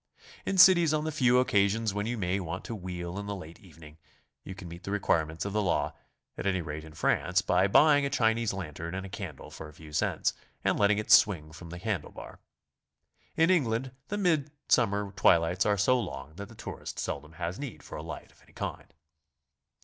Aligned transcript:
In 0.47 0.57
cities 0.57 0.95
on 0.95 1.03
the 1.03 1.11
few 1.11 1.37
occasions 1.37 1.93
when 1.93 2.07
you 2.07 2.17
may 2.17 2.39
want 2.39 2.65
to 2.65 2.73
wheel 2.75 3.19
in 3.19 3.27
the 3.27 3.35
late 3.35 3.59
evening, 3.59 3.99
you 4.43 4.55
can 4.55 4.67
meet 4.67 4.81
the 4.81 4.89
requirements 4.89 5.45
of 5.45 5.53
the 5.53 5.61
law, 5.61 5.93
at 6.39 6.47
any 6.47 6.59
rate 6.59 6.83
in 6.83 6.93
France, 6.95 7.43
by 7.43 7.67
buying 7.67 8.03
a 8.03 8.09
Chinese 8.09 8.51
lantern 8.51 8.95
and 8.95 9.05
a 9.05 9.09
candle 9.09 9.51
for 9.51 9.69
a 9.69 9.73
few 9.75 9.93
cents, 9.93 10.33
and 10.63 10.79
letting 10.79 10.97
it 10.97 11.11
swing 11.11 11.51
from 11.51 11.69
the 11.69 11.77
handle 11.77 12.09
bar. 12.09 12.39
In 13.35 13.51
England 13.51 13.91
the 14.07 14.17
mid 14.17 14.49
summer 14.69 15.11
twilights 15.11 15.67
are 15.67 15.77
so 15.77 15.99
long 15.99 16.33
that 16.37 16.49
the 16.49 16.55
tourist 16.55 16.97
seldom 16.97 17.33
has 17.33 17.59
need 17.59 17.83
for 17.83 17.95
a 17.95 18.01
light 18.01 18.31
of 18.31 18.41
any 18.41 18.53
kind. 18.53 18.95